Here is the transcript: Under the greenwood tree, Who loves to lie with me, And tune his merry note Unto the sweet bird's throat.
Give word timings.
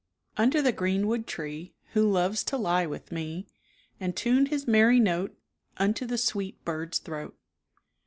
Under 0.35 0.63
the 0.63 0.71
greenwood 0.71 1.27
tree, 1.27 1.75
Who 1.93 2.09
loves 2.09 2.43
to 2.45 2.57
lie 2.57 2.87
with 2.87 3.11
me, 3.11 3.45
And 3.99 4.15
tune 4.17 4.47
his 4.47 4.65
merry 4.67 4.99
note 4.99 5.37
Unto 5.77 6.07
the 6.07 6.17
sweet 6.17 6.65
bird's 6.65 6.97
throat. 6.97 7.37